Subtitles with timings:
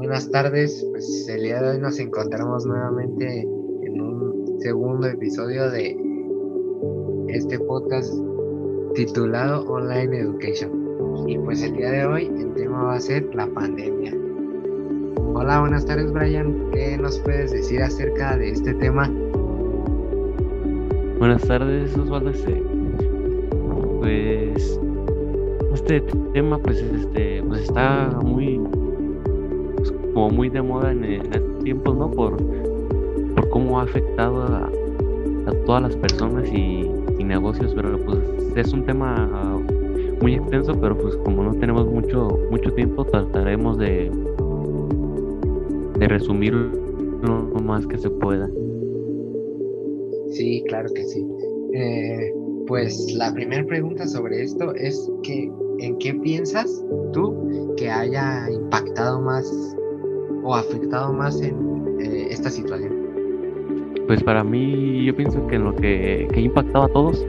[0.00, 0.86] buenas tardes.
[0.92, 5.94] Pues el día de hoy nos encontramos nuevamente en un segundo episodio de
[7.28, 8.10] este podcast
[8.94, 11.28] titulado Online Education.
[11.28, 14.14] Y pues el día de hoy el tema va a ser la pandemia.
[15.34, 16.70] Hola, buenas tardes Brian.
[16.72, 19.06] ¿Qué nos puedes decir acerca de este tema?
[21.18, 22.30] Buenas tardes Osvaldo.
[22.30, 22.62] Este,
[24.00, 24.80] pues
[25.74, 26.00] este
[26.32, 28.58] tema pues este pues está muy
[30.12, 32.10] como muy de moda en, estos tiempos, ¿no?
[32.10, 32.36] Por,
[33.34, 34.70] por cómo ha afectado a,
[35.66, 36.88] todas las personas y,
[37.24, 38.18] negocios, pero pues
[38.56, 39.60] es un tema
[40.20, 44.10] muy extenso, pero pues como no tenemos mucho, mucho tiempo, trataremos de,
[45.96, 48.50] de resumir lo más que se pueda.
[50.30, 51.24] Sí, claro que sí.
[51.72, 52.34] Eh,
[52.66, 59.20] pues la primera pregunta sobre esto es que ¿en qué piensas tú que haya impactado
[59.20, 59.76] más
[60.42, 62.92] o afectado más en eh, esta situación?
[64.06, 67.26] Pues para mí yo pienso que en lo que, que ha impactado a todos,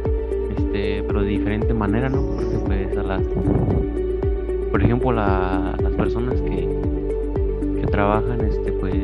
[0.57, 2.21] este, pero de diferente manera, ¿no?
[2.35, 3.21] Porque pues a las,
[4.71, 6.67] por ejemplo, las personas que,
[7.79, 8.95] que trabajan, este, pues,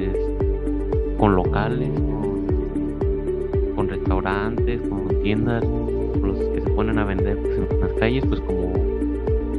[1.18, 5.64] con locales, con, con restaurantes, con tiendas,
[6.22, 8.74] los que se ponen a vender pues, en las calles, pues como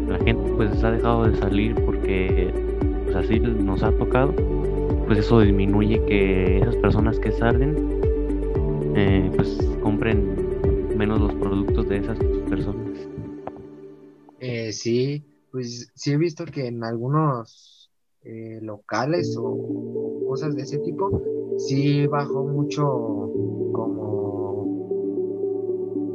[0.08, 2.67] la gente pues ha dejado de salir porque
[3.08, 4.34] pues así nos ha tocado,
[5.06, 7.74] pues eso disminuye que esas personas que salen,
[8.94, 10.36] eh, pues compren
[10.96, 12.18] menos los productos de esas
[12.50, 13.08] personas.
[14.40, 17.90] Eh, sí, pues sí he visto que en algunos
[18.24, 21.22] eh, locales o, cosas de ese tipo,
[21.56, 22.84] sí bajó mucho
[23.72, 24.37] como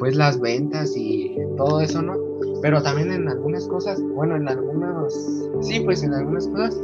[0.03, 2.17] pues las ventas y todo eso, ¿no?
[2.61, 5.13] Pero también en algunas cosas, bueno, en algunos,
[5.61, 6.77] sí, pues en algunas cosas,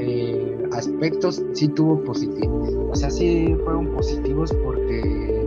[0.00, 2.74] eh, aspectos sí tuvo positivos.
[2.90, 5.46] O sea, sí fueron positivos porque,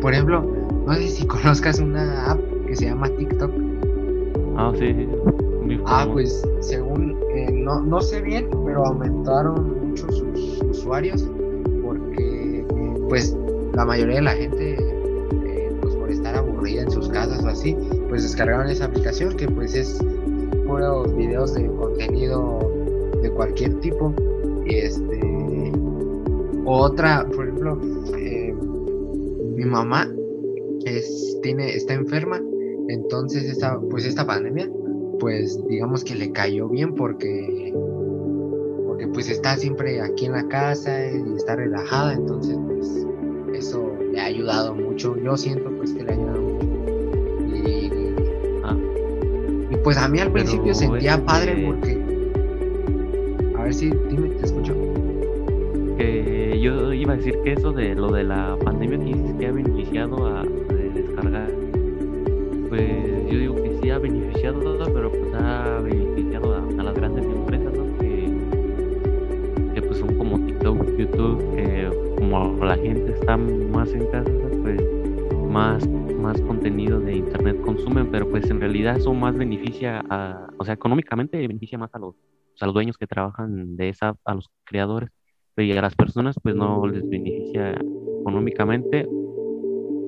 [0.00, 0.42] por ejemplo,
[0.86, 3.50] no sé si conozcas una app que se llama TikTok.
[4.56, 5.06] Ah, sí.
[5.84, 11.30] ah, pues según, eh, no, no sé bien, pero aumentaron mucho sus usuarios
[11.82, 12.64] porque,
[13.10, 13.36] pues,
[13.74, 14.76] la mayoría de la gente,
[17.52, 17.76] así,
[18.08, 19.98] pues descargaron esa aplicación que pues es
[20.66, 22.58] puros videos de contenido
[23.22, 24.12] de cualquier tipo.
[24.66, 25.72] Este
[26.64, 27.80] otra, por ejemplo,
[28.16, 28.54] eh,
[29.56, 30.08] mi mamá
[30.84, 32.40] es, tiene, está enferma,
[32.88, 34.70] entonces esta, pues esta pandemia,
[35.18, 37.72] pues digamos que le cayó bien porque
[38.86, 43.06] porque pues está siempre aquí en la casa y está relajada, entonces pues
[43.54, 45.16] eso le ha ayudado mucho.
[45.16, 46.51] Yo siento pues que le ha ayudado
[49.82, 52.00] pues a mí al principio sentía padre porque.
[53.58, 54.74] A ver si, dime, te escucho.
[55.96, 59.52] Que yo iba a decir que eso de lo de la pandemia que, que ha
[59.52, 60.44] beneficiado a,
[60.94, 61.50] descargar.
[62.68, 67.24] Pues yo digo que sí ha beneficiado todo, pero pues ha beneficiado a, las grandes
[67.24, 67.98] empresas, ¿no?
[67.98, 74.30] Que, que pues son como TikTok, YouTube, que como la gente está más en casa,
[74.62, 75.01] pues
[75.52, 75.86] más
[76.22, 80.74] más contenido de internet consumen, pero pues en realidad eso más beneficia a, o sea,
[80.74, 82.14] económicamente beneficia más a los,
[82.60, 85.10] a los dueños que trabajan de esa, a los creadores,
[85.54, 87.74] pero y a las personas pues no les beneficia
[88.20, 89.06] económicamente,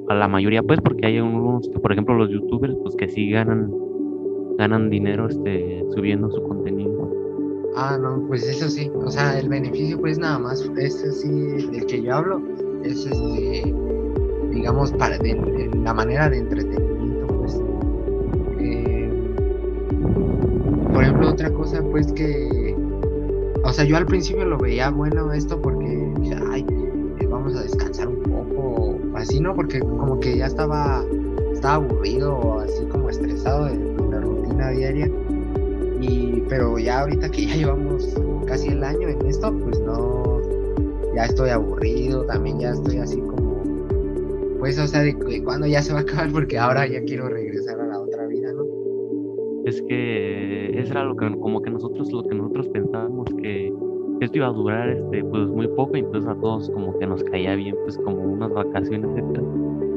[0.08, 3.70] a la mayoría pues porque hay unos, por ejemplo los youtubers pues que sí ganan,
[4.56, 7.12] ganan dinero este, subiendo su contenido.
[7.76, 11.86] Ah, no, pues eso sí, o sea, el beneficio pues nada más, ese sí, del
[11.86, 12.40] que yo hablo,
[12.84, 13.74] es este
[14.54, 17.60] digamos, para de, la manera de entretenimiento, pues.
[18.60, 19.10] Eh,
[20.92, 22.76] por ejemplo, otra cosa, pues que,
[23.64, 26.14] o sea, yo al principio lo veía bueno esto porque
[26.50, 26.64] ay,
[27.18, 29.54] eh, vamos a descansar un poco, así, ¿no?
[29.54, 31.04] Porque como que ya estaba,
[31.52, 33.76] estaba aburrido, así como estresado de,
[34.10, 35.10] la rutina diaria.
[36.00, 38.14] Y, pero ya ahorita que ya llevamos
[38.46, 40.40] casi el año en esto, pues no,
[41.14, 43.20] ya estoy aburrido, también ya estoy así
[44.64, 45.14] pues, o sea, de,
[45.44, 48.50] cuándo ya se va a acabar, porque ahora ya quiero regresar a la otra vida,
[48.54, 48.64] ¿no?
[49.66, 53.70] Es que eso era lo que, como que nosotros, lo que nosotros pensábamos que
[54.22, 57.22] esto iba a durar, este, pues muy poco, y entonces a todos como que nos
[57.24, 59.42] caía bien, pues como unas vacaciones, etc.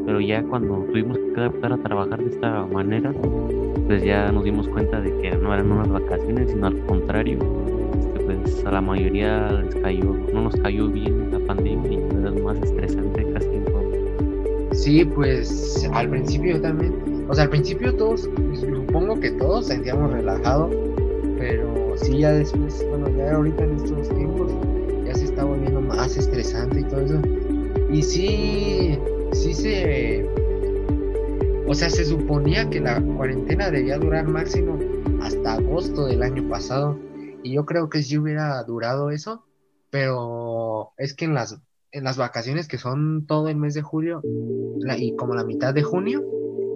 [0.05, 3.13] Pero ya cuando tuvimos que adaptar a trabajar de esta manera,
[3.85, 7.39] pues ya nos dimos cuenta de que no eran unas vacaciones, sino al contrario,
[7.93, 12.31] este, pues a la mayoría les cayó, no nos cayó bien la pandemia y era
[12.43, 13.77] más estresante casi en todo.
[14.77, 20.69] Sí, pues al principio también, o sea, al principio todos, supongo que todos sentíamos relajado
[21.37, 24.51] pero sí, ya después, bueno, ya ahorita en estos tiempos
[25.05, 27.21] ya se está volviendo más estresante y todo eso.
[27.91, 28.99] Y sí,
[29.33, 30.27] sí se...
[31.67, 34.79] O sea, se suponía que la cuarentena debía durar máximo
[35.21, 36.97] hasta agosto del año pasado.
[37.43, 39.45] Y yo creo que sí hubiera durado eso,
[39.89, 41.59] pero es que en las,
[41.91, 44.21] en las vacaciones que son todo el mes de julio
[44.97, 46.23] y como la mitad de junio,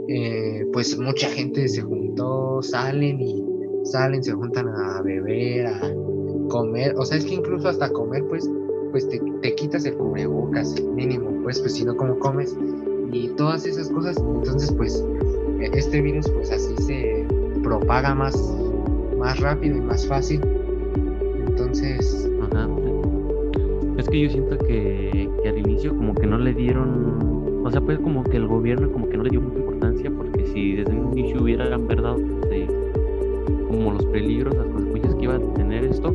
[0.08, 3.44] eh, pues mucha gente se juntó, salen y
[3.84, 5.94] salen, se juntan a beber, a
[6.50, 8.50] comer, o sea, es que incluso hasta comer, pues,
[8.92, 12.58] pues te, te quitas el cubrebocas, mínimo, pues, pues si no, como comes?
[13.12, 15.04] Y todas esas cosas, entonces, pues,
[15.60, 17.26] e, este virus, pues así se
[17.64, 18.36] propaga más,
[19.18, 20.42] más rápido y más fácil.
[21.48, 22.21] Entonces...
[24.12, 27.98] Que yo siento que, que al inicio como que no le dieron, o sea, pues
[28.00, 31.18] como que el gobierno como que no le dio mucha importancia, porque si desde un
[31.18, 32.68] inicio hubieran verdad de
[33.70, 36.14] como los peligros, las consecuencias que iba a tener esto,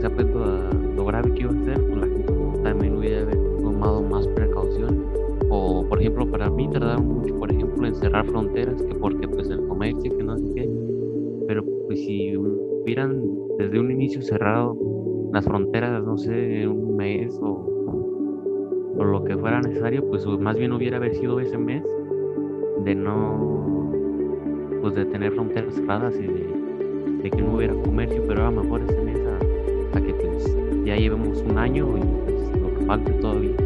[0.00, 2.32] se ha puesto a lo grave que iba a ser, pues la gente
[2.62, 3.30] también hubiera
[3.60, 5.04] tomado más precaución.
[5.50, 9.50] O, por ejemplo, para mí tardaron mucho, por ejemplo, en cerrar fronteras, que porque pues
[9.50, 10.70] el comercio, que no sé qué.
[11.48, 13.24] Pero pues si hubieran
[13.58, 14.76] desde un inicio cerrado
[15.32, 17.68] las fronteras, no sé, un mes o,
[18.96, 21.84] o lo que fuera necesario, pues más bien hubiera haber sido ese mes
[22.84, 23.90] de no,
[24.80, 26.26] pues de tener fronteras cerradas y
[27.22, 29.20] de que no hubiera comercio, pero a lo mejor ese mes
[29.94, 33.56] a, que pues ya llevemos un año y pues lo que falte todavía.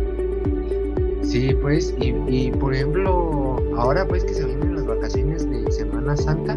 [1.22, 6.16] Sí, pues, y, y por ejemplo, ahora pues que se vienen las vacaciones de Semana
[6.16, 6.56] Santa,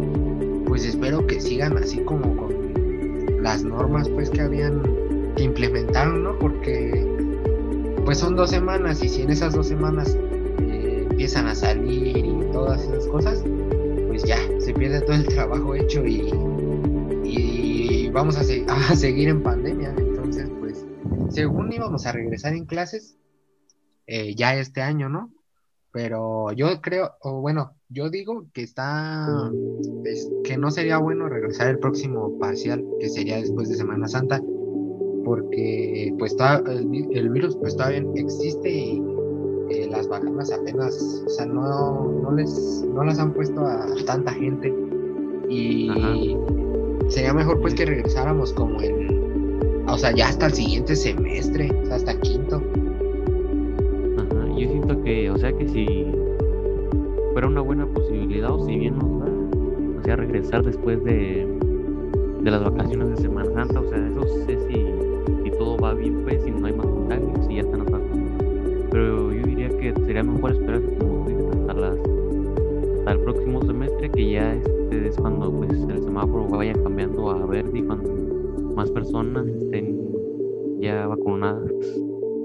[0.66, 2.55] pues espero que sigan así como con
[3.46, 4.82] las normas pues que habían
[5.36, 6.38] que implementaron, ¿no?
[6.38, 7.06] Porque
[8.04, 10.16] pues son dos semanas y si en esas dos semanas
[10.60, 13.44] eh, empiezan a salir y todas esas cosas,
[14.08, 16.56] pues ya se pierde todo el trabajo hecho y
[18.16, 18.36] vamos
[18.68, 19.94] a, seguir en pandemia.
[19.96, 20.86] Entonces, pues,
[21.28, 23.18] según íbamos a regresar en clases,
[24.06, 25.30] eh, ya este año, ¿no?
[25.96, 29.50] Pero yo creo, o bueno, yo digo que está,
[30.44, 34.42] que no sería bueno regresar el próximo parcial, que sería después de Semana Santa,
[35.24, 39.02] porque pues el, virus pues todavía existe y
[39.70, 44.34] eh, las vacunas apenas, o sea, no, no, les, no las han puesto a tanta
[44.34, 44.74] gente
[45.48, 46.36] y
[47.08, 51.86] sería mejor pues que regresáramos como en, o sea, ya hasta el siguiente semestre, o
[51.86, 52.60] sea, hasta quinto.
[54.56, 56.06] Yo siento que, o sea, que si
[57.32, 61.46] fuera una buena posibilidad o si bien nos va, o sea, regresar después de,
[62.42, 66.22] de las vacaciones de Semana Santa, o sea, eso sé si, si todo va bien,
[66.24, 68.00] pues, si no hay más contagios, si ya están las
[68.90, 71.98] Pero yo diría que sería mejor esperar como hasta las
[72.98, 74.66] hasta el próximo semestre que ya es
[75.04, 78.12] es cuando pues el semáforo vaya cambiando a verde y cuando
[78.74, 79.98] más personas estén
[80.80, 81.70] ya vacunadas,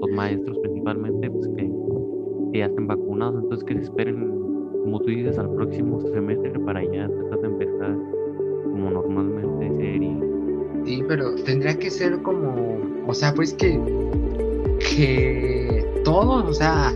[0.00, 1.70] los maestros principalmente, pues que,
[2.52, 4.30] ya estén vacunados, entonces que se esperen,
[4.82, 7.96] como tú dices, al próximo semestre para ya tratar de empezar
[8.64, 10.16] como normalmente serie.
[10.84, 13.80] Sí, pero tendría que ser como, o sea, pues que,
[14.78, 16.92] que todos, o sea,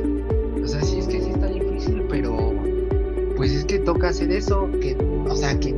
[0.63, 2.37] o sea, sí es que sí está difícil, pero
[3.37, 4.97] pues es que toca hacer eso, que
[5.29, 5.73] o sea, que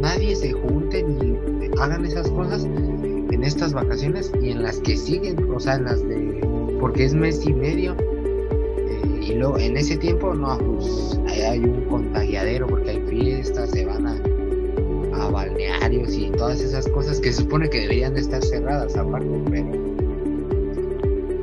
[0.00, 1.34] nadie se junte ni
[1.80, 6.06] hagan esas cosas en estas vacaciones y en las que siguen, o sea, en las
[6.06, 7.96] de, porque es mes y medio,
[9.24, 14.06] y luego en ese tiempo, no, pues hay un contagiadero porque hay fiestas, se van
[14.06, 14.20] a,
[15.30, 19.72] balnearios y todas esas cosas que se supone que deberían de estar cerradas aparte, pero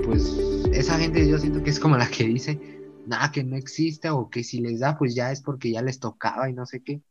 [0.05, 0.23] pues
[0.71, 2.59] esa gente yo siento que es como la que dice,
[3.07, 5.99] nada, que no existe o que si les da, pues ya es porque ya les
[5.99, 7.01] tocaba y no sé qué.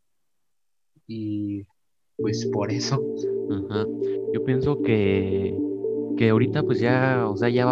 [1.09, 1.67] Y
[2.17, 3.03] pues por eso.
[3.51, 3.85] Ajá.
[4.33, 5.59] Yo pienso que,
[6.17, 7.67] que ahorita pues ya, o sea, ya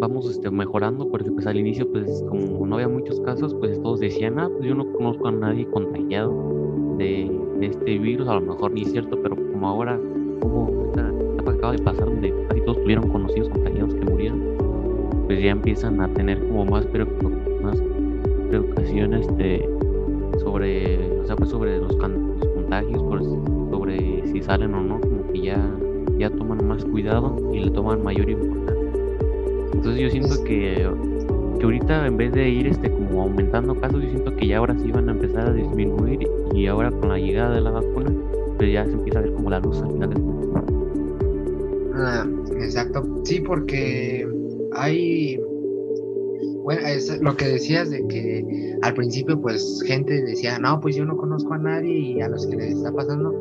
[0.00, 4.00] vamos este, mejorando, porque pues al inicio pues como no había muchos casos, pues todos
[4.00, 6.32] decían, ah, pues yo no conozco a nadie contagiado
[6.98, 9.98] de, este virus, a lo mejor ni es cierto, pero como ahora,
[10.40, 11.10] como esta
[11.50, 14.42] acaba de pasar donde casi todos tuvieron conocidos contagiados que murieron,
[15.26, 17.06] pues ya empiezan a tener como más, pero
[17.62, 17.82] más
[18.48, 19.68] preocupaciones este,
[20.40, 23.24] sobre, o sea, pues sobre los, contagios, pues,
[23.70, 25.70] sobre si salen o no, como que ya,
[26.18, 29.03] ya toman más cuidado y le toman mayor importancia.
[29.74, 30.88] Entonces yo siento que,
[31.58, 34.78] que ahorita en vez de ir este como aumentando casos, yo siento que ya ahora
[34.78, 38.12] sí van a empezar a disminuir y ahora con la llegada de la vacuna,
[38.56, 40.22] pues ya se empieza a ver como la luz al final del
[41.96, 42.26] ah,
[42.60, 44.28] exacto, sí, porque
[44.72, 45.40] hay,
[46.62, 51.04] bueno, es lo que decías de que al principio pues gente decía, no, pues yo
[51.04, 53.34] no conozco a nadie y a los que les está pasando,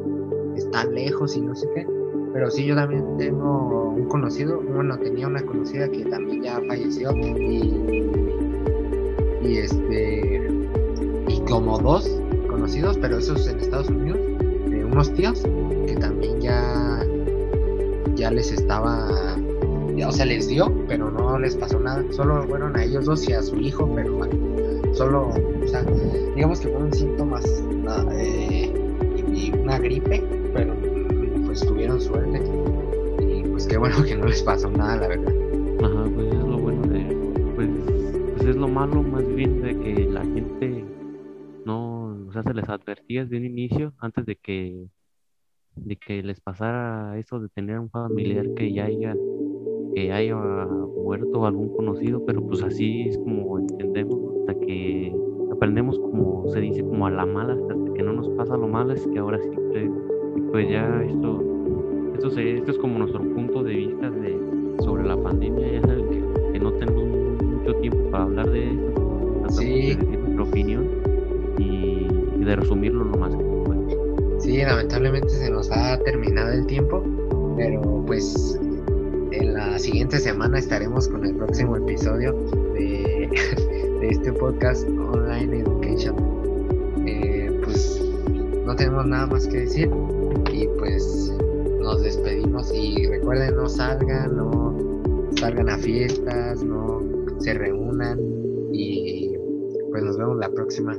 [0.71, 2.02] tan lejos y no sé qué.
[2.33, 7.11] Pero sí, yo también tengo un conocido, bueno, tenía una conocida que también ya falleció
[7.15, 8.09] y,
[9.57, 10.49] este,
[11.27, 12.09] y como dos
[12.49, 14.19] conocidos, pero esos en Estados Unidos,
[14.67, 15.43] de unos tíos
[15.85, 17.05] que también ya,
[18.15, 19.37] ya les estaba,
[19.95, 23.29] ya, o sea, les dio, pero no les pasó nada, solo fueron a ellos dos
[23.29, 24.33] y a su hijo, pero bueno,
[24.93, 25.83] solo, o sea,
[26.35, 27.45] digamos que fueron síntomas
[28.11, 28.73] eh,
[29.31, 30.42] y una gripe,
[31.53, 32.41] pues tuvieron suerte.
[33.21, 35.33] Y pues qué bueno que no les pasó nada, la verdad.
[35.83, 37.15] Ajá, pues es lo bueno de.
[37.53, 37.69] Pues,
[38.33, 40.83] pues es lo malo más bien de que la gente
[41.63, 42.25] no.
[42.27, 44.87] O sea, se les advertía desde un inicio antes de que
[45.75, 49.15] de que les pasara eso de tener un familiar que ya haya
[49.93, 55.15] que haya muerto algún conocido, pero pues así es como entendemos hasta que
[55.51, 58.93] aprendemos como se dice como a la mala hasta que no nos pasa lo malo
[58.93, 59.49] es que ahora sí
[60.51, 61.43] pues ya esto,
[62.15, 64.39] esto, esto es como nuestro punto de vista de,
[64.83, 65.73] sobre la pandemia.
[65.73, 67.03] Ya saben que, no tenemos
[67.41, 69.49] mucho tiempo para hablar de esto.
[69.49, 69.95] Sí.
[69.95, 70.87] De nuestra opinión
[71.57, 72.07] y,
[72.45, 73.43] de resumirlo lo más que
[74.39, 77.03] Sí, lamentablemente se nos ha terminado el tiempo,
[77.55, 78.59] pero pues
[79.31, 82.33] en la siguiente semana estaremos con el próximo episodio
[82.73, 83.29] de,
[84.01, 86.15] de este podcast Online Education.
[87.07, 88.03] Eh, pues
[88.65, 89.89] no tenemos nada más que decir
[90.53, 91.33] y pues
[91.79, 94.77] nos despedimos y recuerden no salgan, no
[95.35, 97.01] salgan a fiestas, no
[97.39, 98.19] se reúnan
[98.71, 99.35] y
[99.89, 100.97] pues nos vemos la próxima.